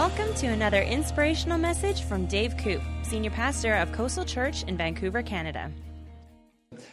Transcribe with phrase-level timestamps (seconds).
[0.00, 5.22] Welcome to another inspirational message from Dave Koop, Senior Pastor of Coastal Church in Vancouver,
[5.22, 5.70] Canada.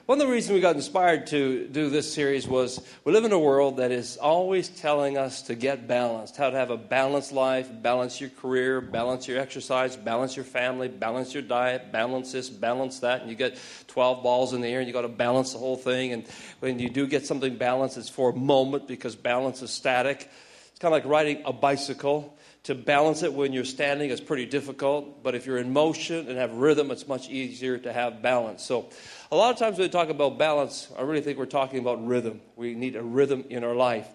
[0.08, 3.32] One of the reasons we got inspired to do this series was we live in
[3.32, 7.32] a world that is always telling us to get balanced, how to have a balanced
[7.32, 12.50] life, balance your career, balance your exercise, balance your family, balance your diet, balance this,
[12.50, 15.54] balance that, and you get 12 balls in the air and you got to balance
[15.54, 16.12] the whole thing.
[16.12, 16.28] And
[16.60, 20.30] when you do get something balanced, it's for a moment because balance is static.
[20.72, 22.37] It's kind of like riding a bicycle
[22.68, 26.38] to balance it when you're standing is pretty difficult, but if you're in motion and
[26.38, 28.62] have rhythm, it's much easier to have balance.
[28.62, 28.90] So,
[29.32, 32.06] a lot of times when we talk about balance, I really think we're talking about
[32.06, 32.42] rhythm.
[32.58, 34.06] We need a rhythm in our life.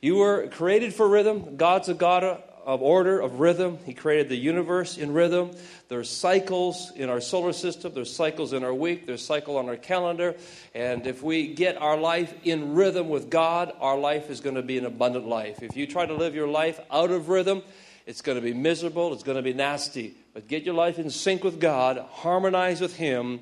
[0.00, 1.58] You were created for rhythm.
[1.58, 2.24] God's a God
[2.64, 3.78] of order, of rhythm.
[3.84, 5.50] He created the universe in rhythm.
[5.88, 9.76] There's cycles in our solar system, there's cycles in our week, there's cycle on our
[9.76, 10.36] calendar.
[10.74, 14.62] And if we get our life in rhythm with God, our life is going to
[14.62, 15.62] be an abundant life.
[15.62, 17.62] If you try to live your life out of rhythm,
[18.06, 19.12] it's going to be miserable.
[19.12, 20.14] It's going to be nasty.
[20.34, 23.40] But get your life in sync with God, harmonize with Him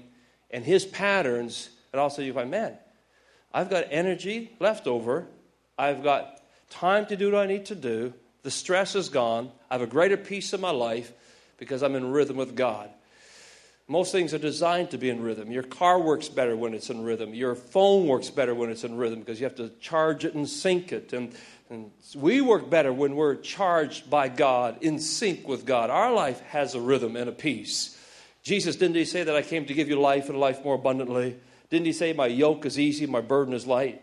[0.50, 2.76] and His patterns, and also you find, man,
[3.52, 5.26] I've got energy left over.
[5.78, 8.12] I've got time to do what I need to do.
[8.42, 9.50] The stress is gone.
[9.70, 11.12] I have a greater peace in my life
[11.58, 12.90] because I'm in rhythm with God.
[13.90, 15.50] Most things are designed to be in rhythm.
[15.50, 17.32] Your car works better when it's in rhythm.
[17.32, 20.46] Your phone works better when it's in rhythm because you have to charge it and
[20.46, 21.14] sync it.
[21.14, 21.32] And
[21.70, 25.90] and we work better when we're charged by God, in sync with God.
[25.90, 27.96] Our life has a rhythm and a peace.
[28.42, 31.36] Jesus, didn't he say that I came to give you life and life more abundantly?
[31.68, 34.00] Didn't he say my yoke is easy, my burden is light?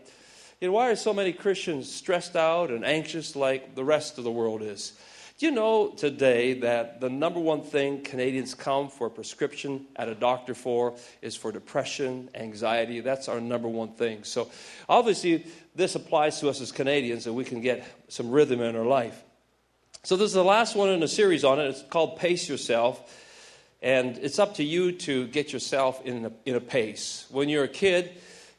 [0.60, 4.24] You know, why are so many Christians stressed out and anxious like the rest of
[4.24, 4.92] the world is?
[5.38, 10.08] Do you know today that the number one thing Canadians come for a prescription at
[10.08, 13.00] a doctor for is for depression, anxiety?
[13.00, 14.24] That's our number one thing.
[14.24, 14.50] So,
[14.88, 18.86] obviously, this applies to us as Canadians, and we can get some rhythm in our
[18.86, 19.22] life.
[20.04, 21.64] So, this is the last one in a series on it.
[21.64, 23.22] It's called Pace Yourself.
[23.82, 27.26] And it's up to you to get yourself in a, in a pace.
[27.28, 28.10] When you're a kid,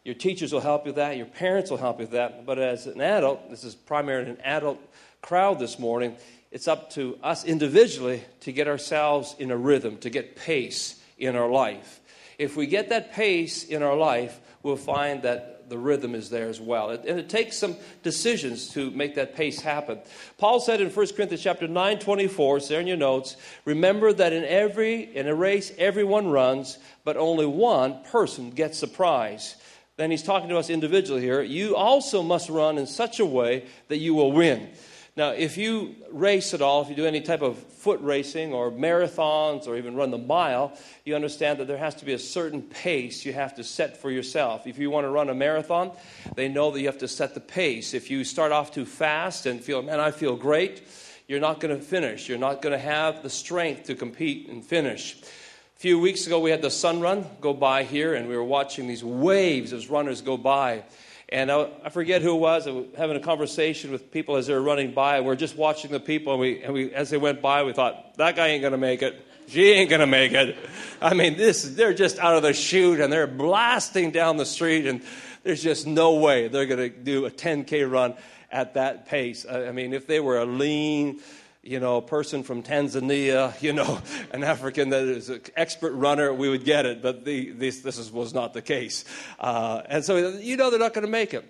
[0.03, 2.45] your teachers will help you with that, your parents will help you with that.
[2.45, 4.79] But as an adult, this is primarily an adult
[5.21, 6.15] crowd this morning,
[6.51, 11.35] it's up to us individually to get ourselves in a rhythm, to get pace in
[11.35, 11.99] our life.
[12.37, 16.47] If we get that pace in our life, we'll find that the rhythm is there
[16.47, 16.91] as well.
[16.91, 19.99] And it takes some decisions to make that pace happen.
[20.37, 23.35] Paul said in 1 Corinthians chapter 9, 24, it's there in your notes,
[23.65, 28.87] remember that in every in a race everyone runs, but only one person gets the
[28.87, 29.55] prize.
[29.97, 31.41] Then he's talking to us individually here.
[31.41, 34.69] You also must run in such a way that you will win.
[35.17, 38.69] Now, if you race at all, if you do any type of foot racing or
[38.69, 42.61] marathons or even run the mile, you understand that there has to be a certain
[42.61, 44.67] pace you have to set for yourself.
[44.67, 45.91] If you want to run a marathon,
[46.35, 47.95] they know that you have to set the pace.
[47.95, 50.83] If you start off too fast and feel, man, I feel great,
[51.27, 52.29] you're not going to finish.
[52.29, 55.19] You're not going to have the strength to compete and finish.
[55.19, 58.43] A few weeks ago, we had the sun run go by here, and we were
[58.43, 60.83] watching these waves as runners go by.
[61.29, 62.67] And I, I, forget who it was.
[62.67, 65.35] I was having a conversation with people as they were running by, and we are
[65.35, 66.33] just watching the people.
[66.33, 68.77] And, we, and we, as they went by, we thought, that guy ain't going to
[68.77, 69.21] make it.
[69.49, 70.57] She ain't going to make it.
[71.01, 74.87] I mean, this, they're just out of the chute, and they're blasting down the street,
[74.87, 75.01] and
[75.43, 78.13] there's just no way they're going to do a 10K run
[78.49, 79.45] at that pace.
[79.49, 81.19] I mean, if they were a lean,
[81.67, 83.99] you know, a person from Tanzania, you know,
[84.31, 87.01] an African that is an expert runner, we would get it.
[87.01, 89.03] But the, this, this is, was not the case.
[89.39, 91.45] Uh, and so, you know, they're not going to make it.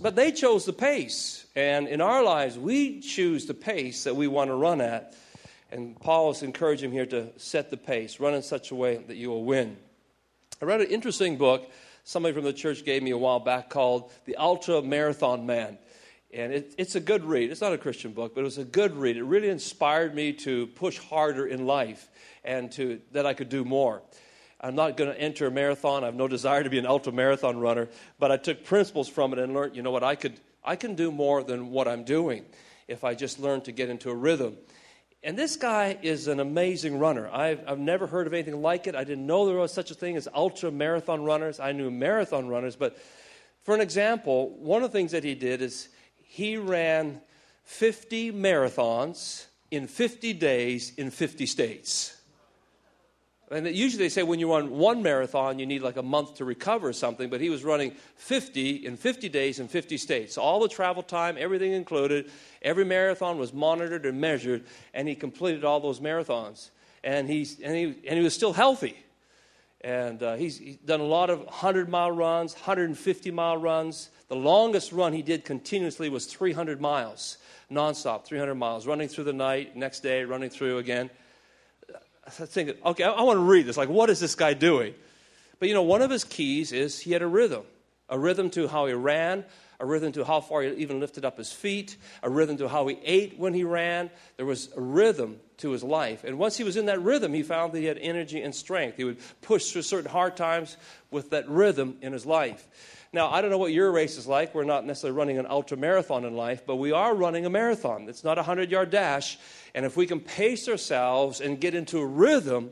[0.00, 1.46] But they chose the pace.
[1.54, 5.14] And in our lives, we choose the pace that we want to run at.
[5.70, 9.16] And Paul is encouraging here to set the pace, run in such a way that
[9.16, 9.76] you will win.
[10.60, 11.70] I read an interesting book
[12.04, 15.78] somebody from the church gave me a while back called The Ultra Marathon Man.
[16.32, 17.50] And it, it's a good read.
[17.50, 19.16] It's not a Christian book, but it was a good read.
[19.16, 22.08] It really inspired me to push harder in life
[22.42, 24.02] and to, that I could do more.
[24.60, 26.04] I'm not going to enter a marathon.
[26.04, 27.88] I have no desire to be an ultra marathon runner,
[28.18, 30.94] but I took principles from it and learned, you know what, I, could, I can
[30.94, 32.44] do more than what I'm doing
[32.88, 34.56] if I just learn to get into a rhythm.
[35.24, 37.28] And this guy is an amazing runner.
[37.28, 38.94] I've, I've never heard of anything like it.
[38.94, 41.60] I didn't know there was such a thing as ultra marathon runners.
[41.60, 42.98] I knew marathon runners, but
[43.64, 45.88] for an example, one of the things that he did is
[46.32, 47.20] he ran
[47.64, 52.16] 50 marathons in 50 days in 50 states.
[53.50, 56.46] And usually they say when you run one marathon, you need like a month to
[56.46, 60.38] recover something, but he was running 50 in 50 days in 50 states.
[60.38, 62.30] All the travel time, everything included.
[62.62, 64.64] Every marathon was monitored and measured,
[64.94, 66.70] and he completed all those marathons.
[67.04, 68.96] And, he's, and, he, and he was still healthy.
[69.82, 74.08] And uh, he's, he's done a lot of 100 mile runs, 150 mile runs.
[74.32, 77.36] The longest run he did continuously was 300 miles,
[77.70, 81.10] nonstop, 300 miles, running through the night, next day, running through again.
[82.26, 83.76] I think, okay, I, want to read this.
[83.76, 84.94] Like, what is this guy doing?
[85.58, 87.64] But you know, one of his keys is he had a rhythm
[88.08, 89.44] a rhythm to how he ran,
[89.80, 92.86] a rhythm to how far he even lifted up his feet, a rhythm to how
[92.86, 94.10] he ate when he ran.
[94.38, 96.24] There was a rhythm to his life.
[96.24, 98.96] And once he was in that rhythm, he found that he had energy and strength.
[98.96, 100.78] He would push through certain hard times
[101.10, 102.66] with that rhythm in his life.
[103.14, 104.54] Now, I don't know what your race is like.
[104.54, 108.08] We're not necessarily running an ultra marathon in life, but we are running a marathon.
[108.08, 109.38] It's not a 100 yard dash.
[109.74, 112.70] And if we can pace ourselves and get into a rhythm,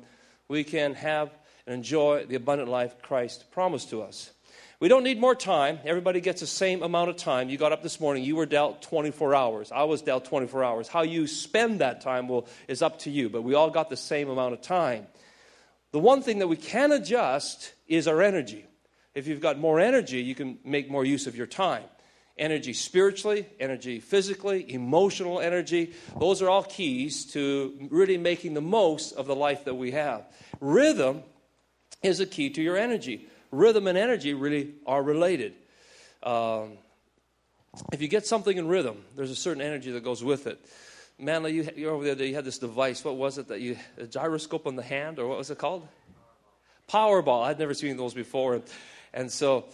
[0.48, 1.30] we can have
[1.66, 4.30] and enjoy the abundant life Christ promised to us.
[4.80, 5.78] We don't need more time.
[5.84, 7.50] Everybody gets the same amount of time.
[7.50, 9.70] You got up this morning, you were dealt 24 hours.
[9.70, 10.88] I was dealt 24 hours.
[10.88, 13.96] How you spend that time will, is up to you, but we all got the
[13.96, 15.06] same amount of time.
[15.92, 18.64] The one thing that we can adjust is our energy.
[19.14, 21.84] If you've got more energy, you can make more use of your time.
[22.38, 29.12] Energy spiritually, energy physically, emotional energy, those are all keys to really making the most
[29.12, 30.24] of the life that we have.
[30.60, 31.22] Rhythm
[32.02, 35.54] is a key to your energy rhythm and energy really are related.
[36.22, 36.72] Um,
[37.92, 40.64] if you get something in rhythm, there's a certain energy that goes with it.
[41.18, 43.04] Manly, you, you're over there, you had this device.
[43.04, 45.86] What was it that you, a gyroscope on the hand, or what was it called?
[46.88, 47.44] Powerball.
[47.44, 48.62] I'd never seen those before.
[49.12, 49.66] And, so,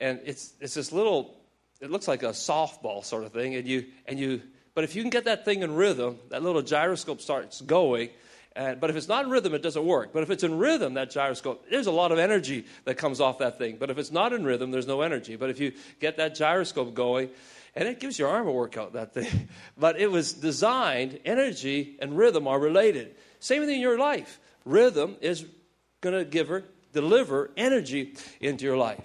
[0.00, 1.36] and it's, it's this little,
[1.80, 3.54] it looks like a softball sort of thing.
[3.54, 4.42] And you, and you,
[4.74, 8.10] but if you can get that thing in rhythm, that little gyroscope starts going,
[8.54, 10.12] and, but if it's not in rhythm, it doesn't work.
[10.12, 13.38] But if it's in rhythm, that gyroscope, there's a lot of energy that comes off
[13.38, 13.76] that thing.
[13.78, 15.36] But if it's not in rhythm, there's no energy.
[15.36, 17.30] But if you get that gyroscope going,
[17.74, 19.48] and it gives your arm a workout, that thing.
[19.78, 23.14] But it was designed, energy and rhythm are related.
[23.40, 24.38] Same thing in your life.
[24.64, 25.46] Rhythm is
[26.02, 29.00] going to give her, deliver energy into your life.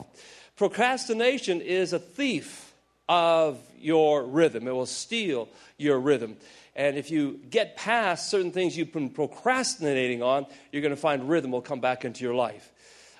[0.55, 2.73] Procrastination is a thief
[3.07, 6.35] of your rhythm, it will steal your rhythm.
[6.75, 11.27] And if you get past certain things you've been procrastinating on, you're going to find
[11.27, 12.71] rhythm will come back into your life.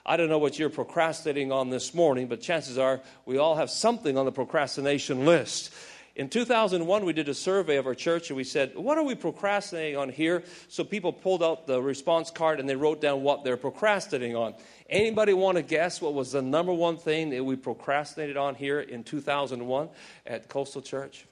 [0.05, 3.69] I don't know what you're procrastinating on this morning, but chances are we all have
[3.69, 5.73] something on the procrastination list.
[6.17, 9.13] In 2001, we did a survey of our church and we said, What are we
[9.13, 10.43] procrastinating on here?
[10.67, 14.55] So people pulled out the response card and they wrote down what they're procrastinating on.
[14.89, 18.79] Anybody want to guess what was the number one thing that we procrastinated on here
[18.79, 19.89] in 2001
[20.25, 21.27] at Coastal Church?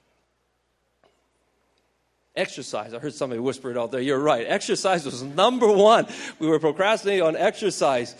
[2.36, 2.94] Exercise.
[2.94, 4.02] I heard somebody whisper it out there.
[4.02, 4.46] You're right.
[4.48, 6.06] Exercise was number one.
[6.38, 8.14] We were procrastinating on exercise.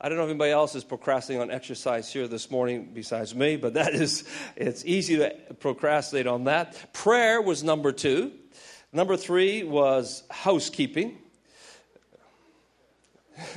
[0.00, 3.56] I don't know if anybody else is procrastinating on exercise here this morning besides me,
[3.56, 4.24] but that is,
[4.56, 6.92] it's easy to procrastinate on that.
[6.92, 8.32] Prayer was number two.
[8.92, 11.18] Number three was housekeeping.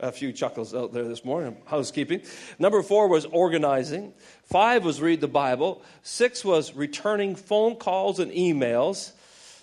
[0.00, 1.56] a few chuckles out there this morning.
[1.66, 2.22] Housekeeping.
[2.58, 4.12] Number four was organizing.
[4.44, 5.82] Five was read the Bible.
[6.02, 9.12] Six was returning phone calls and emails.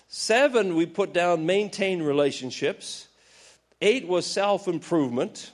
[0.08, 3.06] Seven, we put down maintain relationships.
[3.80, 5.52] Eight was self improvement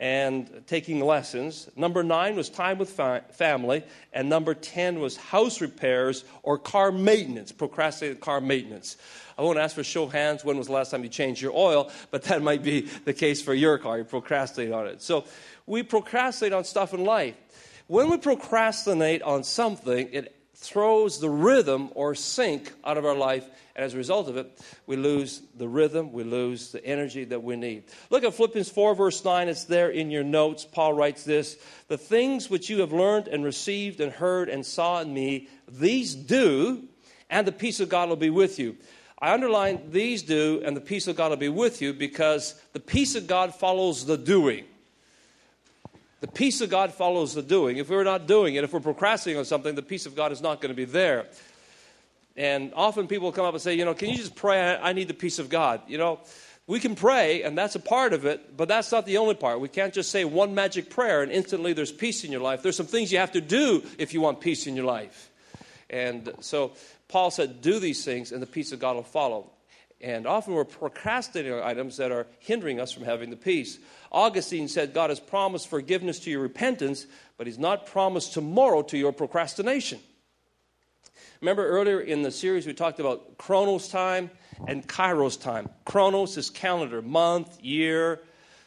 [0.00, 1.68] and taking lessons.
[1.74, 3.82] Number nine was time with fa- family.
[4.12, 8.96] And number 10 was house repairs or car maintenance, procrastinated car maintenance.
[9.36, 11.52] I won't ask for show of hands when was the last time you changed your
[11.54, 13.98] oil, but that might be the case for your car.
[13.98, 15.02] You procrastinate on it.
[15.02, 15.24] So
[15.66, 17.36] we procrastinate on stuff in life.
[17.88, 23.48] When we procrastinate on something, it throws the rhythm or sync out of our life.
[23.76, 27.44] And as a result of it, we lose the rhythm, we lose the energy that
[27.44, 27.84] we need.
[28.10, 29.48] Look at Philippians 4, verse 9.
[29.48, 30.64] It's there in your notes.
[30.64, 35.00] Paul writes this The things which you have learned and received and heard and saw
[35.00, 36.88] in me, these do,
[37.30, 38.76] and the peace of God will be with you.
[39.20, 42.80] I underline these do, and the peace of God will be with you because the
[42.80, 44.64] peace of God follows the doing.
[46.20, 47.76] The peace of God follows the doing.
[47.76, 50.40] If we're not doing it, if we're procrastinating on something, the peace of God is
[50.40, 51.26] not going to be there.
[52.36, 54.76] And often people come up and say, you know, can you just pray?
[54.76, 55.80] I need the peace of God.
[55.86, 56.20] You know,
[56.66, 59.60] we can pray, and that's a part of it, but that's not the only part.
[59.60, 62.62] We can't just say one magic prayer and instantly there's peace in your life.
[62.62, 65.30] There's some things you have to do if you want peace in your life.
[65.88, 66.72] And so
[67.08, 69.50] Paul said, Do these things, and the peace of God will follow.
[70.00, 73.78] And often we're procrastinating on items that are hindering us from having the peace.
[74.12, 78.98] Augustine said, God has promised forgiveness to your repentance, but He's not promised tomorrow to
[78.98, 79.98] your procrastination.
[81.40, 84.30] Remember earlier in the series we talked about Chronos time
[84.66, 85.68] and Kairos time.
[85.84, 88.20] Chronos is calendar, month, year,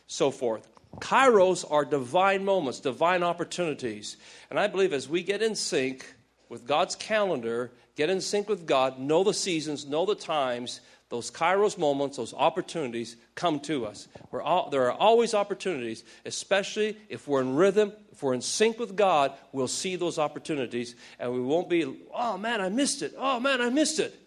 [0.08, 0.68] so forth.
[1.00, 4.18] Kairos are divine moments, divine opportunities.
[4.50, 6.06] And I believe as we get in sync
[6.50, 11.30] with God's calendar, get in sync with God, know the seasons, know the times, those
[11.30, 14.08] kairos moments, those opportunities come to us.
[14.34, 18.96] All, there are always opportunities, especially if we're in rhythm, if we're in sync with
[18.96, 21.84] God, we'll see those opportunities and we won't be,
[22.16, 23.14] oh man, I missed it.
[23.18, 24.18] Oh man, I missed it.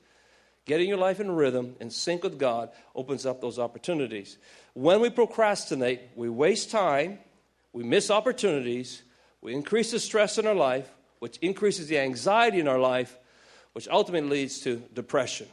[0.66, 4.36] Getting your life in rhythm, in sync with God, opens up those opportunities.
[4.74, 7.18] When we procrastinate, we waste time,
[7.72, 9.02] we miss opportunities,
[9.40, 13.16] we increase the stress in our life, which increases the anxiety in our life,
[13.72, 15.46] which ultimately leads to depression.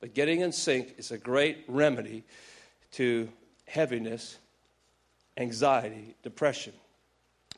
[0.00, 2.24] But getting in sync is a great remedy
[2.92, 3.28] to
[3.66, 4.38] heaviness,
[5.36, 6.72] anxiety, depression.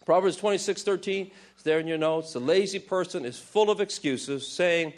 [0.06, 2.32] Proverbs 26 13 is there in your notes.
[2.32, 4.94] The lazy person is full of excuses, saying,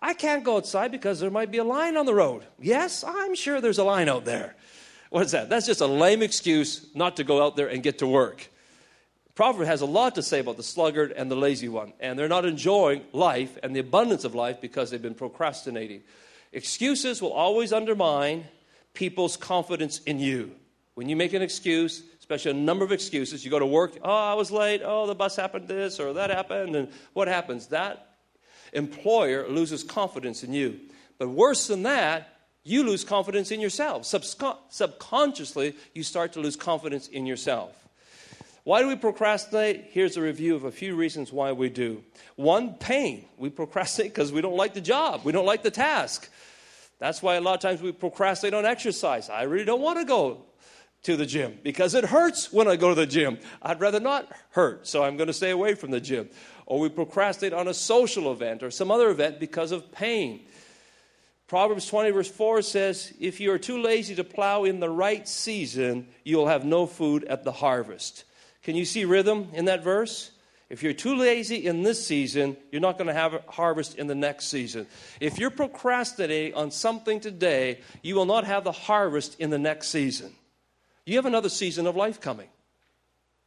[0.00, 2.44] I can't go outside because there might be a line on the road.
[2.60, 4.56] Yes, I'm sure there's a line out there.
[5.10, 5.48] What is that?
[5.48, 8.50] That's just a lame excuse not to go out there and get to work.
[9.34, 12.26] Proverbs has a lot to say about the sluggard and the lazy one, and they're
[12.26, 16.02] not enjoying life and the abundance of life because they've been procrastinating.
[16.56, 18.46] Excuses will always undermine
[18.94, 20.52] people's confidence in you.
[20.94, 24.10] When you make an excuse, especially a number of excuses, you go to work, oh,
[24.30, 27.66] I was late, oh, the bus happened this or that happened, and what happens?
[27.66, 28.16] That
[28.72, 30.80] employer loses confidence in you.
[31.18, 34.04] But worse than that, you lose confidence in yourself.
[34.04, 37.76] Subcon- subconsciously, you start to lose confidence in yourself.
[38.64, 39.90] Why do we procrastinate?
[39.90, 42.02] Here's a review of a few reasons why we do.
[42.34, 43.26] One, pain.
[43.36, 46.30] We procrastinate because we don't like the job, we don't like the task.
[46.98, 49.28] That's why a lot of times we procrastinate on exercise.
[49.28, 50.46] I really don't want to go
[51.02, 53.38] to the gym because it hurts when I go to the gym.
[53.62, 56.28] I'd rather not hurt, so I'm going to stay away from the gym.
[56.64, 60.40] Or we procrastinate on a social event or some other event because of pain.
[61.46, 65.28] Proverbs 20, verse 4 says, If you are too lazy to plow in the right
[65.28, 68.24] season, you'll have no food at the harvest.
[68.64, 70.32] Can you see rhythm in that verse?
[70.68, 74.08] If you're too lazy in this season, you're not going to have a harvest in
[74.08, 74.86] the next season.
[75.20, 79.88] If you're procrastinating on something today, you will not have the harvest in the next
[79.88, 80.32] season.
[81.04, 82.48] You have another season of life coming.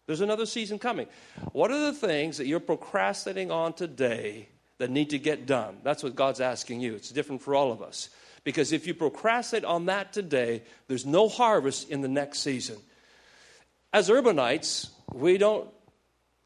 [0.06, 1.08] There's another season coming.
[1.52, 4.48] What are the things that you're procrastinating on today
[4.78, 5.78] that need to get done?
[5.84, 6.96] That's what God's asking you.
[6.96, 8.10] It's different for all of us.
[8.46, 12.78] Because if you procrastinate on that today, there's no harvest in the next season.
[13.92, 15.68] As urbanites, we don't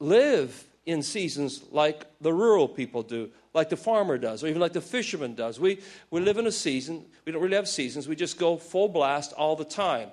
[0.04, 4.74] live in seasons like the rural people do, like the farmer does, or even like
[4.74, 5.60] the fisherman does.
[5.60, 5.80] We,
[6.12, 9.34] we live in a season, we don't really have seasons, we just go full blast
[9.34, 10.10] all the time.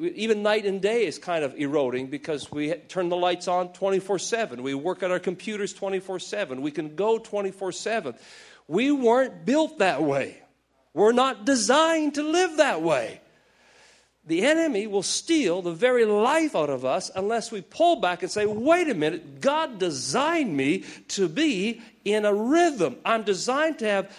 [0.00, 4.18] Even night and day is kind of eroding because we turn the lights on 24
[4.18, 4.62] 7.
[4.62, 6.60] We work at our computers 24 7.
[6.60, 8.14] We can go 24 7.
[8.68, 10.42] We weren't built that way.
[10.92, 13.20] We're not designed to live that way
[14.26, 18.30] the enemy will steal the very life out of us unless we pull back and
[18.30, 22.96] say, wait a minute, God designed me to be in a rhythm.
[23.04, 24.16] I'm designed to have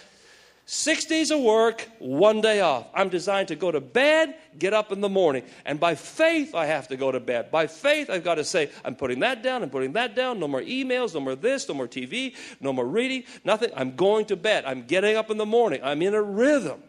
[0.66, 2.86] six days of work, one day off.
[2.94, 5.44] I'm designed to go to bed, get up in the morning.
[5.64, 7.50] And by faith, I have to go to bed.
[7.50, 10.40] By faith, I've got to say, I'm putting that down, I'm putting that down.
[10.40, 13.70] No more emails, no more this, no more TV, no more reading, nothing.
[13.76, 14.64] I'm going to bed.
[14.64, 15.80] I'm getting up in the morning.
[15.82, 16.82] I'm in a rhythm.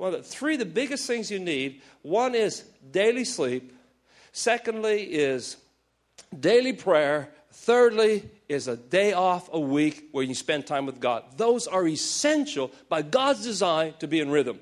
[0.00, 3.70] Well, the three the biggest things you need one is daily sleep,
[4.32, 5.58] secondly, is
[6.40, 11.24] daily prayer, thirdly, is a day off a week where you spend time with God.
[11.36, 14.58] Those are essential by God's design to be in rhythm.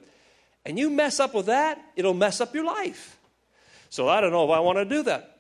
[0.67, 3.17] And you mess up with that, it'll mess up your life.
[3.91, 5.39] So I don't know if I want to do that.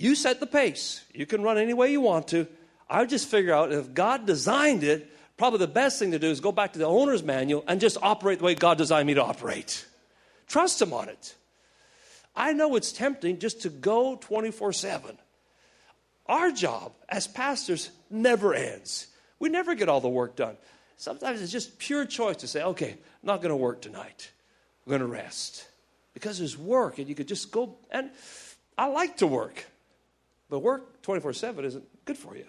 [0.00, 1.04] You set the pace.
[1.14, 2.48] You can run any way you want to.
[2.90, 6.40] I just figure out if God designed it, probably the best thing to do is
[6.40, 9.24] go back to the owner's manual and just operate the way God designed me to
[9.24, 9.86] operate.
[10.48, 11.34] Trust Him on it.
[12.36, 15.16] I know it's tempting just to go 24 7.
[16.26, 19.06] Our job as pastors never ends.
[19.38, 20.56] We never get all the work done.
[20.96, 24.30] Sometimes it's just pure choice to say, okay, I'm not going to work tonight.
[24.84, 25.66] I'm going to rest.
[26.12, 27.76] Because there's work and you could just go.
[27.90, 28.10] And
[28.76, 29.64] I like to work,
[30.50, 32.44] but work 24 7 isn't good for you.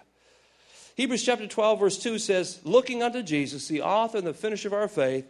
[0.99, 4.73] Hebrews chapter 12, verse 2 says, Looking unto Jesus, the author and the finisher of
[4.73, 5.25] our faith,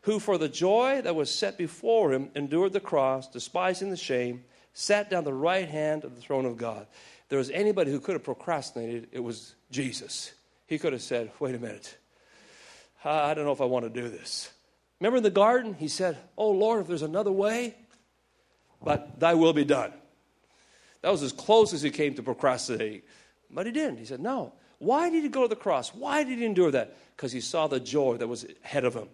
[0.00, 4.44] who for the joy that was set before him endured the cross, despising the shame,
[4.72, 6.86] sat down the right hand of the throne of God.
[7.24, 10.32] If there was anybody who could have procrastinated, it was Jesus.
[10.66, 11.98] He could have said, Wait a minute.
[13.04, 14.50] I don't know if I want to do this.
[15.00, 17.74] Remember in the garden, he said, Oh Lord, if there's another way,
[18.82, 19.92] but thy will be done.
[21.02, 23.02] That was as close as he came to procrastinating.
[23.50, 23.98] But he didn't.
[23.98, 25.94] He said, No, why did he go to the cross?
[25.94, 26.96] Why did he endure that?
[27.14, 29.08] Because he saw the joy that was ahead of him.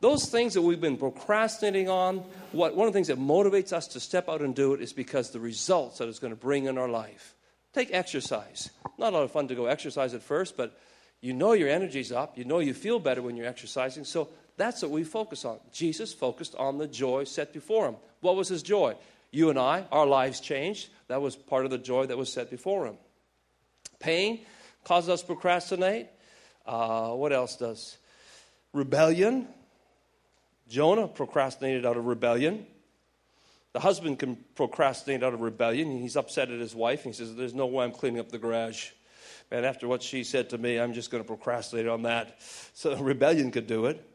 [0.00, 2.18] Those things that we've been procrastinating on,
[2.52, 4.92] what, one of the things that motivates us to step out and do it is
[4.92, 7.34] because the results that it's going to bring in our life.
[7.72, 8.70] Take exercise.
[8.98, 10.78] Not a lot of fun to go exercise at first, but
[11.20, 12.36] you know your energy's up.
[12.36, 14.04] You know you feel better when you're exercising.
[14.04, 15.58] So That's what we focus on.
[15.72, 17.96] Jesus focused on the joy set before him.
[18.20, 18.94] What was his joy?
[19.30, 20.90] You and I, our lives changed.
[21.08, 22.96] That was part of the joy that was set before him.
[23.98, 24.40] Pain
[24.84, 26.08] causes us procrastinate.
[26.66, 27.98] Uh, what else does?
[28.72, 29.48] Rebellion.
[30.68, 32.66] Jonah procrastinated out of rebellion.
[33.72, 35.98] The husband can procrastinate out of rebellion.
[35.98, 37.04] He's upset at his wife.
[37.04, 38.90] And He says, There's no way I'm cleaning up the garage.
[39.50, 42.40] Man, after what she said to me, I'm just going to procrastinate on that.
[42.74, 44.08] So rebellion could do it.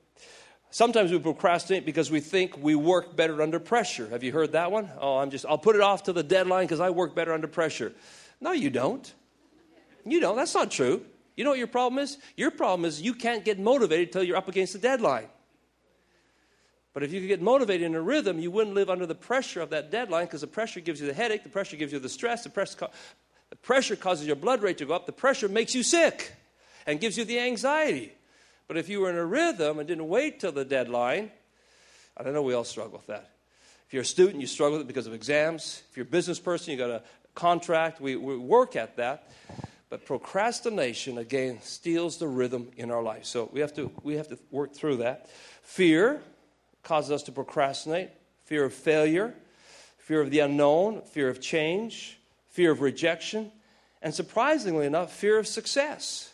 [0.70, 4.10] Sometimes we procrastinate because we think we work better under pressure.
[4.10, 4.90] Have you heard that one?
[5.00, 7.48] Oh, I'm just, I'll put it off to the deadline because I work better under
[7.48, 7.94] pressure.
[8.42, 9.12] No, you don't.
[10.12, 10.36] You don't.
[10.36, 11.04] That's not true.
[11.36, 12.18] You know what your problem is?
[12.36, 15.28] Your problem is you can't get motivated until you're up against the deadline.
[16.94, 19.62] But if you could get motivated in a rhythm, you wouldn't live under the pressure
[19.62, 22.10] of that deadline because the pressure gives you the headache, the pressure gives you the
[22.10, 22.88] stress, the pressure,
[23.52, 26.34] the pressure causes your blood rate to go up, the pressure makes you sick
[26.88, 28.14] and gives you the anxiety.
[28.68, 31.32] But if you were in a rhythm and didn't wait till the deadline,
[32.18, 33.30] I don't know we all struggle with that.
[33.88, 35.84] If you're a student, you struggle with it because of exams.
[35.92, 37.04] If you're a business person, you got a
[37.36, 38.02] contract.
[38.02, 39.30] We, we work at that.
[39.90, 43.26] But procrastination, again, steals the rhythm in our life.
[43.26, 45.30] So we have to, we have to work through that.
[45.64, 46.22] Fear,
[46.88, 48.10] causes us to procrastinate
[48.46, 49.34] fear of failure,
[49.98, 52.18] fear of the unknown, fear of change,
[52.50, 53.52] fear of rejection,
[54.02, 56.34] and surprisingly enough, fear of success.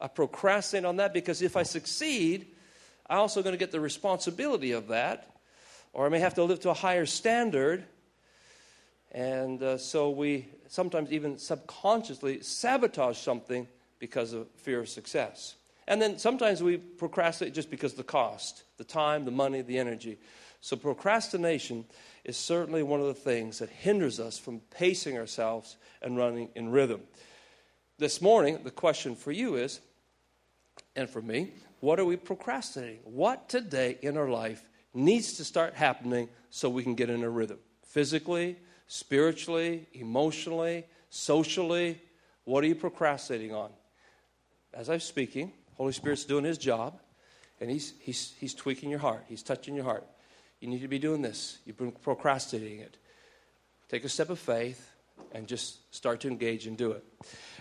[0.00, 2.46] I procrastinate on that because if I succeed,
[3.10, 5.36] I'm also going to get the responsibility of that,
[5.92, 7.84] or I may have to live to a higher standard.
[9.12, 13.68] And uh, so we sometimes even subconsciously sabotage something
[14.00, 15.54] because of fear of success.
[15.86, 19.78] And then sometimes we procrastinate just because of the cost the time, the money, the
[19.78, 20.18] energy.
[20.60, 21.84] So procrastination
[22.24, 26.72] is certainly one of the things that hinders us from pacing ourselves and running in
[26.72, 27.02] rhythm.
[27.98, 29.78] This morning, the question for you is,
[30.96, 32.98] and for me, what are we procrastinating?
[33.04, 37.30] What today in our life needs to start happening so we can get in a
[37.30, 37.58] rhythm?
[37.84, 42.00] Physically, spiritually, emotionally, socially,
[42.44, 43.70] what are you procrastinating on?
[44.72, 46.98] As I'm speaking, Holy Spirit's doing his job,
[47.60, 49.24] and he's, he's, he's tweaking your heart.
[49.28, 50.04] He's touching your heart.
[50.60, 51.58] You need to be doing this.
[51.64, 52.96] You've been procrastinating it.
[53.88, 54.90] Take a step of faith
[55.32, 57.04] and just start to engage and do it.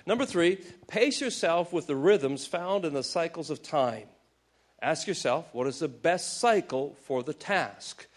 [0.05, 0.57] Number three,
[0.87, 4.07] pace yourself with the rhythms found in the cycles of time.
[4.81, 8.07] Ask yourself, what is the best cycle for the task?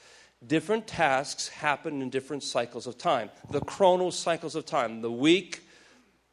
[0.44, 3.30] Different tasks happen in different cycles of time.
[3.50, 5.62] The chronos cycles of time, the week,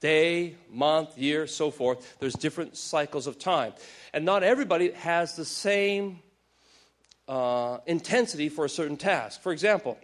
[0.02, 2.18] day, month, year, so forth.
[2.20, 3.74] There's different cycles of time.
[4.14, 6.20] And not everybody has the same
[7.30, 9.42] uh, intensity for a certain task.
[9.42, 9.98] For example,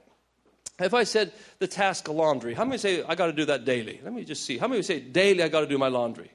[0.79, 3.65] if I said the task of laundry, how many say I got to do that
[3.65, 3.99] daily?
[4.01, 4.57] Let me just see.
[4.57, 6.31] How many say daily I got to do my laundry?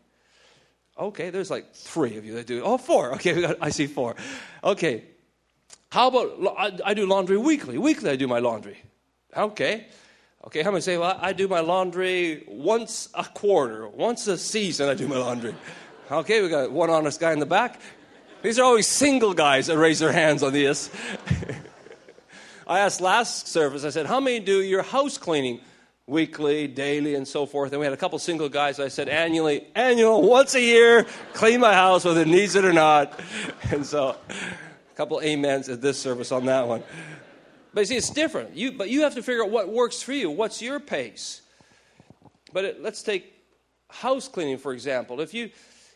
[0.99, 2.63] Okay, there's like three of you that do.
[2.63, 3.13] Oh, four.
[3.15, 4.17] Okay, I see four.
[4.63, 5.05] Okay.
[5.95, 7.79] How about I, do laundry weekly?
[7.79, 8.79] Weekly I do my laundry.
[9.37, 9.87] Okay.
[10.45, 14.89] Okay, how many say, well, I do my laundry once a quarter, once a season,
[14.89, 15.55] I do my laundry.
[16.11, 17.81] Okay, we got one honest guy in the back.
[18.43, 20.91] These are always single guys that raise their hands on this.
[22.67, 25.61] I asked last service, I said, how many do your house cleaning
[26.09, 27.71] weekly, daily, and so forth?
[27.71, 28.81] And we had a couple single guys.
[28.81, 32.73] I said, annually, annual, once a year, clean my house whether it needs it or
[32.73, 33.17] not.
[33.71, 34.17] And so,
[34.95, 36.85] a couple amens at this service on that one.
[37.73, 38.55] But you see, it's different.
[38.55, 40.31] You, but you have to figure out what works for you.
[40.31, 41.43] What's your pace?
[42.53, 43.33] But it, let's take
[43.91, 45.21] house cleaning, for example.
[45.21, 45.51] If you,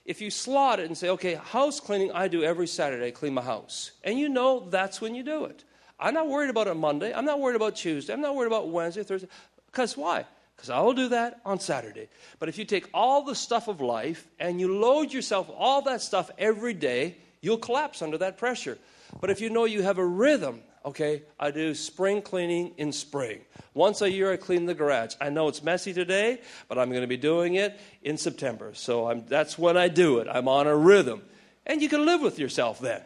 [0.05, 3.43] if you slot it and say, okay, house cleaning, I do every Saturday, clean my
[3.43, 3.93] house.
[4.03, 5.63] And you know that's when you do it.
[6.01, 7.13] I'm not worried about it Monday.
[7.15, 8.13] I'm not worried about Tuesday.
[8.13, 9.29] I'm not worried about Wednesday, Thursday.
[9.67, 10.27] Because why?
[10.57, 12.09] Because I will do that on Saturday.
[12.41, 16.03] But if you take all the stuff of life and you load yourself all that
[16.03, 18.79] stuff every day, you'll collapse under that pressure.
[19.21, 23.41] But if you know you have a rhythm okay, I do spring cleaning in spring.
[23.75, 25.15] Once a year, I clean the garage.
[25.21, 28.73] I know it's messy today, but I'm going to be doing it in September.
[28.75, 30.29] So I'm, that's when I do it.
[30.31, 31.23] I'm on a rhythm.
[31.67, 33.03] And you can live with yourself then.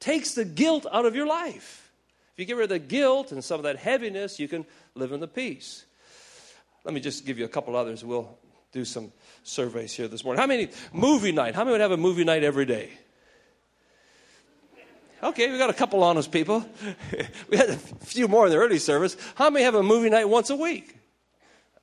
[0.00, 1.92] Takes the guilt out of your life.
[2.32, 5.12] If you get rid of the guilt and some of that heaviness, you can live
[5.12, 5.84] in the peace.
[6.84, 8.04] Let me just give you a couple others.
[8.04, 8.36] We'll
[8.72, 9.12] do some
[9.44, 10.40] surveys here this morning.
[10.40, 11.54] How many movie night?
[11.54, 12.90] How many would have a movie night every day?
[15.22, 16.64] Okay, we got a couple honest people.
[17.48, 19.16] we had a few more in the early service.
[19.36, 20.96] How many have a movie night once a week?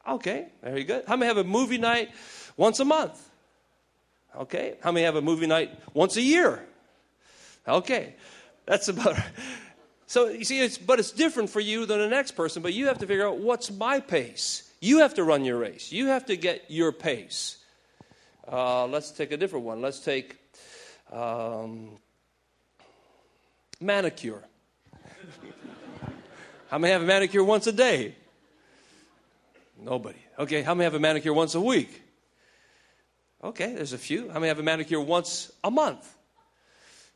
[0.07, 1.05] Okay, very good.
[1.07, 2.09] How many have a movie night
[2.57, 3.29] once a month?
[4.35, 4.77] Okay.
[4.81, 6.63] How many have a movie night once a year?
[7.67, 8.15] Okay.
[8.65, 9.17] That's about
[10.07, 12.87] So you see, it's, but it's different for you than the next person, but you
[12.87, 14.67] have to figure out what's my pace.
[14.81, 15.91] You have to run your race.
[15.91, 17.57] You have to get your pace.
[18.51, 19.81] Uh, let's take a different one.
[19.81, 20.39] Let's take
[21.11, 21.99] um,
[23.79, 24.43] manicure?
[26.69, 28.15] how many have a manicure once a day?
[29.81, 30.19] Nobody.
[30.37, 32.03] Okay, how many have a manicure once a week?
[33.43, 34.29] Okay, there's a few.
[34.29, 36.05] How many have a manicure once a month?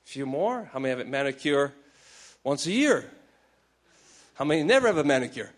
[0.06, 0.70] A few more.
[0.72, 1.74] How many have a manicure
[2.44, 3.10] once a year?
[4.36, 5.52] How many never have a manicure?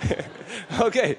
[0.80, 1.16] okay.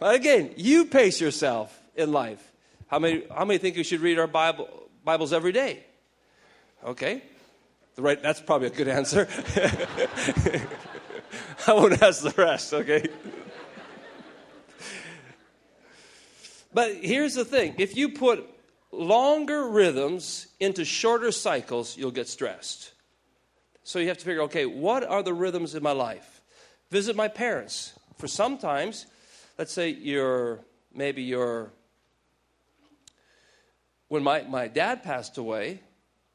[0.00, 2.52] Again, you pace yourself in life.
[2.86, 4.68] How many, how many think you should read our Bible,
[5.04, 5.82] Bibles every day?
[6.84, 7.22] Okay.
[7.94, 9.28] The right, that's probably a good answer.
[11.66, 13.06] I won't ask the rest, okay?
[16.72, 18.44] But here's the thing if you put
[18.90, 22.92] longer rhythms into shorter cycles, you'll get stressed.
[23.84, 26.42] So you have to figure okay, what are the rhythms in my life?
[26.90, 27.92] Visit my parents.
[28.18, 29.06] For sometimes,
[29.56, 30.60] let's say you're
[30.92, 31.70] maybe you're
[34.08, 35.80] when my, my dad passed away,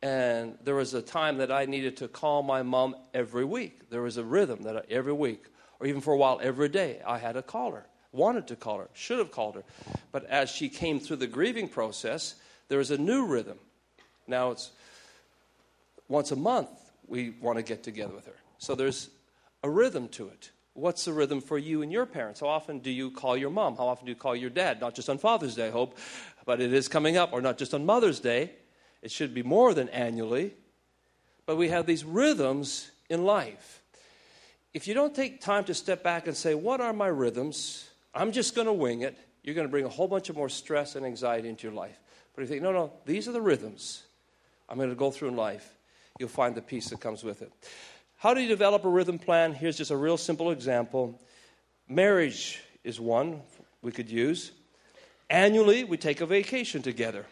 [0.01, 3.89] and there was a time that I needed to call my mom every week.
[3.89, 5.45] There was a rhythm that I, every week,
[5.79, 8.79] or even for a while, every day, I had to call her wanted to call
[8.79, 9.63] her, should have called her.
[10.11, 12.35] But as she came through the grieving process,
[12.67, 13.59] there was a new rhythm.
[14.27, 14.71] Now it's
[16.07, 16.69] once a month
[17.07, 18.35] we want to get together with her.
[18.57, 19.09] So there's
[19.63, 20.51] a rhythm to it.
[20.73, 22.39] What's the rhythm for you and your parents?
[22.39, 23.75] How often do you call your mom?
[23.75, 24.79] How often do you call your dad?
[24.79, 25.97] Not just on Father's Day, I hope,
[26.45, 28.51] but it is coming up, or not just on Mother's Day.
[29.01, 30.53] It should be more than annually.
[31.45, 33.81] But we have these rhythms in life.
[34.73, 37.89] If you don't take time to step back and say, What are my rhythms?
[38.13, 40.49] I'm just going to wing it, you're going to bring a whole bunch of more
[40.49, 41.99] stress and anxiety into your life.
[42.35, 44.03] But if you think, no, no, these are the rhythms
[44.67, 45.75] I'm going to go through in life,
[46.19, 47.51] you'll find the peace that comes with it.
[48.17, 49.53] How do you develop a rhythm plan?
[49.53, 51.19] Here's just a real simple example.
[51.87, 53.41] Marriage is one
[53.81, 54.51] we could use.
[55.29, 57.25] Annually, we take a vacation together.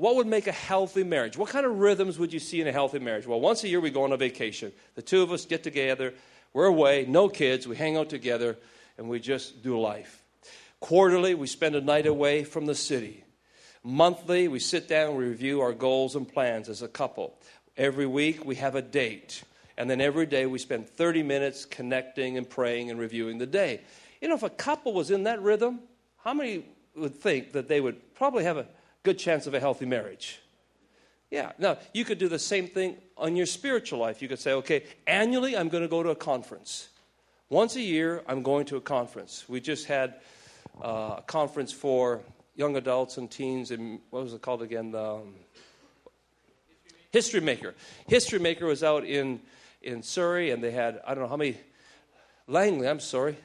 [0.00, 1.36] What would make a healthy marriage?
[1.36, 3.26] What kind of rhythms would you see in a healthy marriage?
[3.26, 4.72] Well, once a year we go on a vacation.
[4.94, 6.14] The two of us get together.
[6.54, 7.68] We're away, no kids.
[7.68, 8.56] We hang out together
[8.96, 10.22] and we just do life.
[10.80, 13.24] Quarterly, we spend a night away from the city.
[13.84, 17.38] Monthly, we sit down and review our goals and plans as a couple.
[17.76, 19.42] Every week, we have a date.
[19.76, 23.82] And then every day, we spend 30 minutes connecting and praying and reviewing the day.
[24.22, 25.80] You know, if a couple was in that rhythm,
[26.24, 26.64] how many
[26.96, 28.66] would think that they would probably have a
[29.02, 30.40] good chance of a healthy marriage?
[31.30, 31.52] Yeah.
[31.58, 34.20] Now, you could do the same thing on your spiritual life.
[34.20, 36.88] You could say, okay, annually, I'm going to go to a conference.
[37.48, 39.44] Once a year, I'm going to a conference.
[39.48, 40.14] We just had
[40.82, 42.20] uh, a conference for
[42.56, 44.90] young adults and teens, and what was it called again?
[44.90, 45.34] The, um,
[47.10, 47.74] History Maker.
[48.06, 49.40] History Maker was out in,
[49.82, 51.56] in Surrey, and they had, I don't know how many,
[52.46, 53.36] Langley, I'm sorry.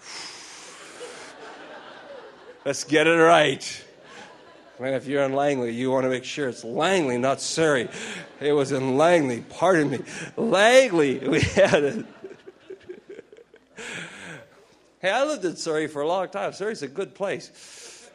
[2.64, 3.84] Let's get it right.
[4.78, 7.88] Man, if you're in Langley, you want to make sure it's Langley, not Surrey.
[8.40, 10.00] It was in Langley, pardon me.
[10.36, 12.04] Langley, we had a
[15.00, 16.52] Hey, I lived in Surrey for a long time.
[16.52, 18.10] Surrey's a good place.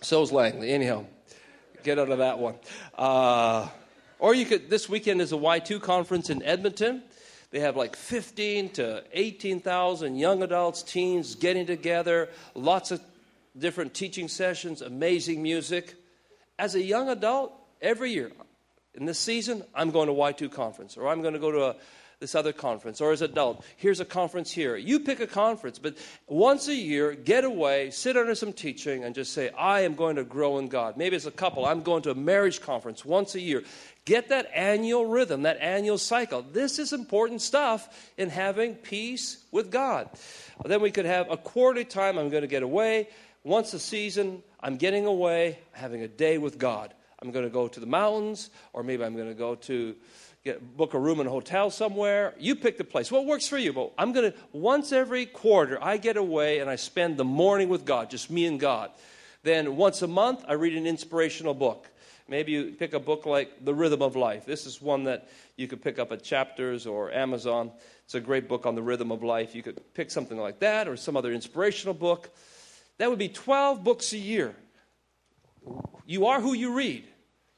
[0.00, 0.70] So's Langley.
[0.70, 1.06] Anyhow,
[1.82, 2.56] get out of that one.
[2.96, 3.68] Uh,
[4.18, 7.02] or you could, this weekend is a YC conference in Edmonton.
[7.50, 13.00] They have like 15 to 18,000 young adults, teens getting together, lots of
[13.56, 15.94] different teaching sessions, amazing music.
[16.58, 18.32] As a young adult, every year,
[18.94, 21.76] in this season, I'm going to YC conference, or I'm going to go to a
[22.24, 24.76] this other conference, or as adult, here's a conference here.
[24.76, 25.94] You pick a conference, but
[26.26, 30.16] once a year, get away, sit under some teaching, and just say, I am going
[30.16, 30.96] to grow in God.
[30.96, 33.62] Maybe as a couple, I'm going to a marriage conference once a year.
[34.06, 36.40] Get that annual rhythm, that annual cycle.
[36.40, 40.08] This is important stuff in having peace with God.
[40.64, 43.08] Then we could have a quarterly time, I'm going to get away.
[43.42, 46.94] Once a season, I'm getting away, having a day with God.
[47.20, 49.94] I'm going to go to the mountains, or maybe I'm going to go to
[50.44, 52.34] get, book a room in a hotel somewhere.
[52.38, 53.10] You pick the place.
[53.10, 53.72] What works for you?
[53.72, 57.68] But I'm going to, once every quarter, I get away and I spend the morning
[57.68, 58.90] with God, just me and God.
[59.42, 61.88] Then once a month, I read an inspirational book.
[62.28, 64.46] Maybe you pick a book like The Rhythm of Life.
[64.46, 67.70] This is one that you could pick up at Chapters or Amazon.
[68.04, 69.54] It's a great book on the rhythm of life.
[69.54, 72.30] You could pick something like that or some other inspirational book.
[72.98, 74.54] That would be 12 books a year.
[76.06, 77.06] You are who you read.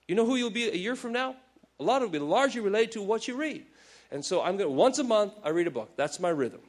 [0.09, 1.37] You know who you'll be a year from now?
[1.79, 3.67] A lot of it will largely related to what you read.
[4.11, 5.91] And so I'm going to, once a month I read a book.
[5.97, 6.61] That's my rhythm.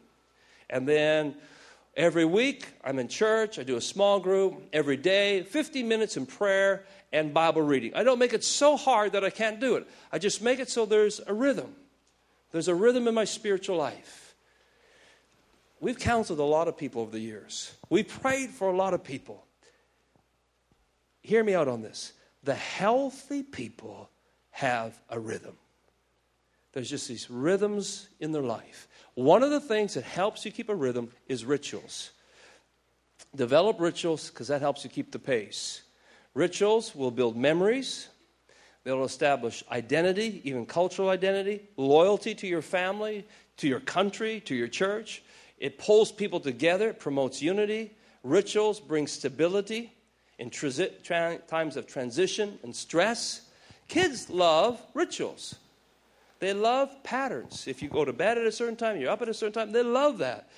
[0.70, 1.36] And then
[1.96, 6.26] every week I'm in church, I do a small group, every day 15 minutes in
[6.26, 7.94] prayer and Bible reading.
[7.96, 9.88] I don't make it so hard that I can't do it.
[10.12, 11.76] I just make it so there's a rhythm.
[12.52, 14.36] There's a rhythm in my spiritual life.
[15.80, 17.74] We've counseled a lot of people over the years.
[17.90, 19.46] We prayed for a lot of people.
[21.22, 22.14] Hear me out on this.
[22.44, 24.10] The healthy people
[24.58, 25.56] have a rhythm.
[26.74, 28.88] There's just these rhythms in their life.
[29.14, 32.10] One of the things that helps you keep a rhythm is rituals.
[33.36, 35.84] Develop rituals because that helps you keep the pace.
[36.34, 38.08] Rituals will build memories,
[38.84, 44.68] they'll establish identity, even cultural identity, loyalty to your family, to your country, to your
[44.68, 45.22] church.
[45.60, 47.96] It pulls people together, it promotes unity.
[48.24, 49.94] Rituals bring stability
[50.40, 53.47] in tra- times of transition and stress.
[53.88, 55.56] Kids love rituals.
[56.40, 57.68] They love patterns.
[57.68, 59.72] If you go to bed at a certain time, you're up at a certain time,
[59.72, 60.50] they love that.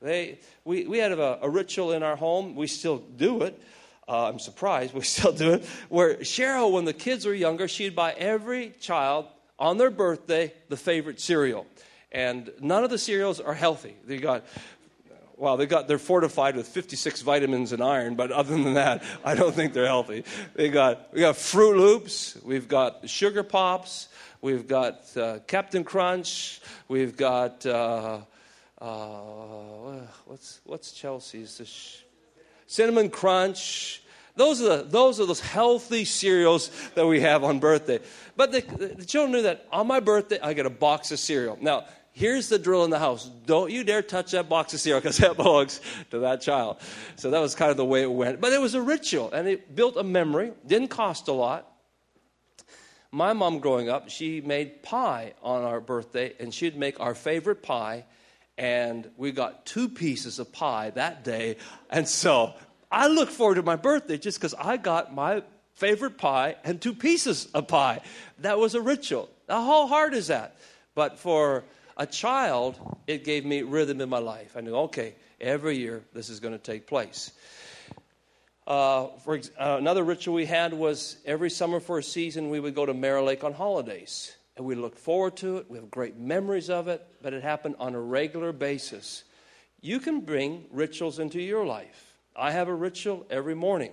[0.00, 2.56] They, we, we had a, a ritual in our home.
[2.56, 3.60] We still do it.
[4.08, 5.64] Uh, I'm surprised we still do it.
[5.88, 9.26] Where Cheryl, when the kids were younger, she'd buy every child
[9.58, 11.66] on their birthday the favorite cereal.
[12.10, 13.96] And none of the cereals are healthy.
[14.06, 14.44] They got
[15.36, 19.34] well, they got they're fortified with 56 vitamins and iron, but other than that, I
[19.34, 20.24] don't think they're healthy.
[20.54, 24.08] They got we got Froot Loops, we've got Sugar Pops,
[24.40, 28.20] we've got uh, Captain Crunch, we've got uh,
[28.80, 28.86] uh,
[30.26, 32.02] what's what's Chelsea's sh-
[32.66, 34.02] cinnamon crunch.
[34.34, 38.00] Those are the, those are those healthy cereals that we have on birthday.
[38.34, 41.58] But the, the children knew that on my birthday I get a box of cereal.
[41.60, 43.28] Now here's the drill in the house.
[43.46, 46.78] Don't you dare touch that box of cereal because that belongs to that child.
[47.16, 48.40] So that was kind of the way it went.
[48.40, 50.52] But it was a ritual and it built a memory.
[50.66, 51.68] Didn't cost a lot.
[53.10, 57.62] My mom growing up she made pie on our birthday and she'd make our favorite
[57.62, 58.04] pie
[58.56, 61.56] and we got two pieces of pie that day.
[61.90, 62.54] And so
[62.90, 65.42] i look forward to my birthday just because i got my
[65.74, 68.00] favorite pie and two pieces of pie.
[68.38, 69.28] That was a ritual.
[69.48, 70.56] How hard is that?
[70.94, 71.64] But for
[71.96, 74.56] a child, it gave me rhythm in my life.
[74.56, 77.32] I knew, okay, every year this is going to take place.
[78.66, 82.74] Uh, for uh, another ritual we had was every summer for a season we would
[82.74, 85.68] go to Mare Lake on holidays, and we looked forward to it.
[85.68, 89.24] We have great memories of it, but it happened on a regular basis.
[89.80, 92.14] You can bring rituals into your life.
[92.36, 93.90] I have a ritual every morning,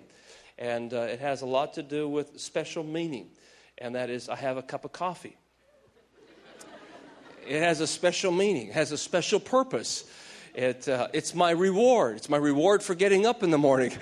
[0.60, 3.32] and uh, it has a lot to do with special meaning,
[3.80, 5.36] and that is I have a cup of coffee.
[7.50, 10.06] It has a special meaning, it has a special purpose.
[10.54, 12.18] It, uh, it's my reward.
[12.18, 13.94] It's my reward for getting up in the morning.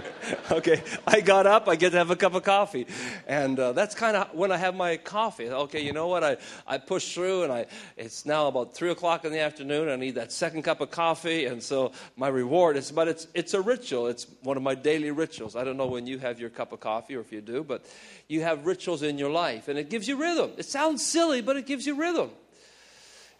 [0.50, 2.86] okay, I got up, I get to have a cup of coffee.
[3.26, 5.48] And uh, that's kind of when I have my coffee.
[5.48, 6.24] Okay, you know what?
[6.24, 9.88] I, I push through, and I, it's now about 3 o'clock in the afternoon.
[9.88, 11.46] I need that second cup of coffee.
[11.46, 14.08] And so my reward is, but it's, it's a ritual.
[14.08, 15.54] It's one of my daily rituals.
[15.54, 17.84] I don't know when you have your cup of coffee or if you do, but
[18.26, 20.52] you have rituals in your life, and it gives you rhythm.
[20.56, 22.30] It sounds silly, but it gives you rhythm.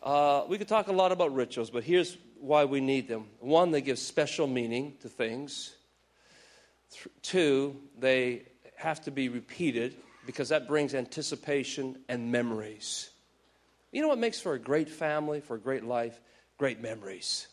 [0.03, 3.27] Uh, we could talk a lot about rituals, but here's why we need them.
[3.39, 5.75] One, they give special meaning to things.
[6.91, 8.45] Th- two, they
[8.77, 13.11] have to be repeated because that brings anticipation and memories.
[13.93, 16.19] You know what makes for a great family, for a great life?
[16.57, 17.49] Great memories.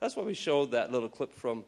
[0.00, 1.64] That's why we showed that little clip from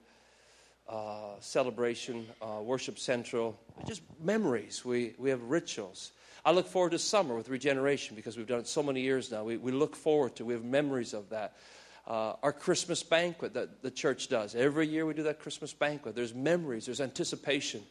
[0.88, 3.58] uh, Celebration, uh, Worship Central.
[3.86, 4.84] Just memories.
[4.84, 6.12] We, we have rituals.
[6.48, 9.44] I look forward to summer with regeneration because we've done it so many years now.
[9.44, 11.58] We, we look forward to, we have memories of that.
[12.06, 14.54] Uh, our Christmas banquet that the church does.
[14.54, 16.14] Every year we do that Christmas banquet.
[16.16, 17.82] There's memories, there's anticipation.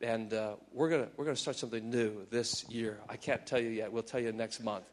[0.00, 3.00] And uh, we're going we're gonna start something new this year.
[3.08, 3.90] I can't tell you yet.
[3.90, 4.84] We'll tell you next month.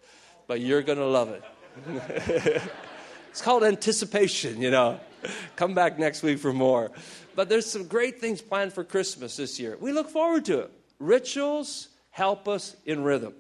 [0.48, 1.44] But you're going to love it.
[3.30, 5.00] it's called anticipation, you know.
[5.56, 6.90] Come back next week for more.
[7.36, 9.78] But there's some great things planned for Christmas this year.
[9.80, 10.72] We look forward to it.
[10.98, 13.34] Rituals, help us in rhythm.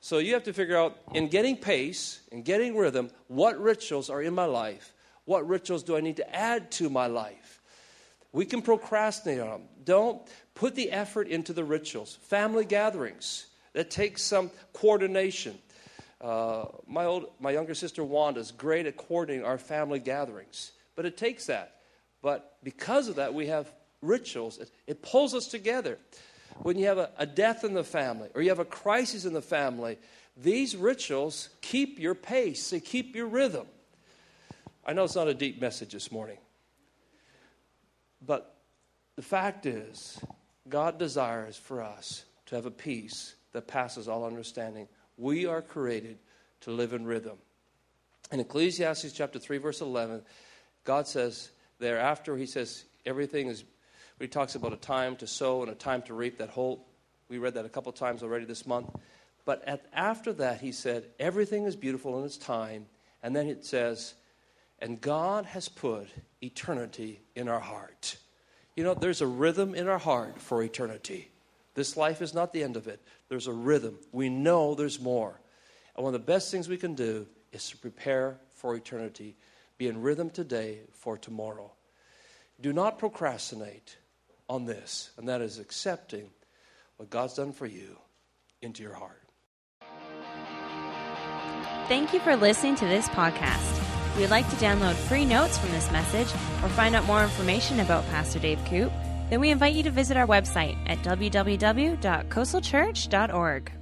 [0.00, 4.22] So you have to figure out, in getting pace, and getting rhythm, what rituals are
[4.22, 4.94] in my life?
[5.24, 7.60] What rituals do I need to add to my life?
[8.32, 9.62] We can procrastinate on them.
[9.84, 10.22] Don't
[10.54, 12.16] put the effort into the rituals.
[12.22, 15.58] Family gatherings, that takes some coordination.
[16.20, 21.06] Uh, my, old, my younger sister Wanda is great at coordinating our family gatherings, but
[21.06, 21.76] it takes that.
[22.22, 24.58] But because of that, we have rituals.
[24.58, 25.98] It, it pulls us together
[26.62, 29.32] when you have a, a death in the family or you have a crisis in
[29.32, 29.98] the family,
[30.36, 33.66] these rituals keep your pace, they keep your rhythm.
[34.86, 36.38] I know it's not a deep message this morning,
[38.24, 38.56] but
[39.16, 40.18] the fact is,
[40.68, 44.88] God desires for us to have a peace that passes all understanding.
[45.16, 46.18] We are created
[46.62, 47.38] to live in rhythm.
[48.30, 50.22] In Ecclesiastes chapter 3, verse 11,
[50.84, 53.64] God says, thereafter, He says, everything is
[54.18, 56.38] he talks about a time to sow and a time to reap.
[56.38, 56.86] That whole,
[57.28, 58.90] we read that a couple times already this month.
[59.44, 62.86] But at, after that, he said, everything is beautiful in its time.
[63.22, 64.14] And then it says,
[64.78, 66.08] and God has put
[66.42, 68.16] eternity in our heart.
[68.76, 71.30] You know, there's a rhythm in our heart for eternity.
[71.74, 73.00] This life is not the end of it.
[73.28, 73.98] There's a rhythm.
[74.12, 75.40] We know there's more.
[75.96, 79.36] And one of the best things we can do is to prepare for eternity.
[79.78, 81.72] Be in rhythm today for tomorrow.
[82.60, 83.96] Do not procrastinate
[84.48, 86.30] on this, and that is accepting
[86.96, 87.98] what God's done for you
[88.62, 89.22] into your heart.
[91.88, 93.76] Thank you for listening to this podcast.
[94.12, 96.28] If you'd like to download free notes from this message
[96.62, 98.92] or find out more information about Pastor Dave Koop,
[99.30, 103.77] then we invite you to visit our website at www.coastalchurch.org.